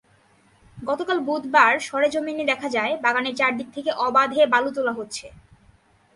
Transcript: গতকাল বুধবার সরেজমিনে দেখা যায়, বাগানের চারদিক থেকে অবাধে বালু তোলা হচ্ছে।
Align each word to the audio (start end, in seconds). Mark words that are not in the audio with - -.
গতকাল 0.77 1.17
বুধবার 1.19 1.73
সরেজমিনে 1.79 2.43
দেখা 2.45 2.67
যায়, 2.69 2.93
বাগানের 3.01 3.35
চারদিক 3.35 3.67
থেকে 3.73 3.91
অবাধে 4.07 4.41
বালু 4.45 4.69
তোলা 4.75 4.93
হচ্ছে। 4.93 5.25